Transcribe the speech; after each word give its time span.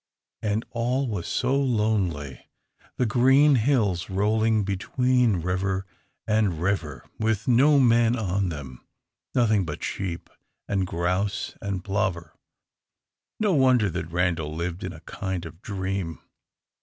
And 0.41 0.65
all 0.71 1.07
was 1.07 1.27
so 1.27 1.55
lonely; 1.55 2.49
the 2.97 3.05
green 3.05 3.53
hills 3.53 4.09
rolling 4.09 4.63
between 4.63 5.43
river 5.43 5.85
and 6.25 6.59
river, 6.59 7.05
with 7.19 7.47
no 7.47 7.79
men 7.79 8.15
on 8.15 8.49
them, 8.49 8.83
nothing 9.35 9.63
but 9.63 9.83
sheep, 9.83 10.27
and 10.67 10.87
grouse, 10.87 11.53
and 11.61 11.83
plover. 11.83 12.33
No 13.39 13.53
wonder 13.53 13.91
that 13.91 14.09
Randal 14.11 14.55
lived 14.55 14.83
in 14.83 14.91
a 14.91 15.01
kind 15.01 15.45
of 15.45 15.61
dream. 15.61 16.17